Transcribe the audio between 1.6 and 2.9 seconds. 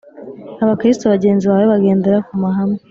bagendera ku mahame.